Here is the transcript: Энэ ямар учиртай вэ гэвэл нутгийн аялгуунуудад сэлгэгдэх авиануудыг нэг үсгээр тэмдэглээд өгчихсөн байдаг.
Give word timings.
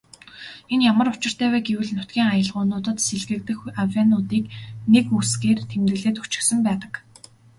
Энэ 0.73 0.83
ямар 0.91 1.07
учиртай 1.13 1.49
вэ 1.53 1.59
гэвэл 1.67 1.89
нутгийн 1.97 2.29
аялгуунуудад 2.33 2.97
сэлгэгдэх 3.07 3.59
авиануудыг 3.83 4.45
нэг 4.93 5.05
үсгээр 5.19 5.59
тэмдэглээд 5.71 6.19
өгчихсөн 6.21 6.59
байдаг. 6.67 6.93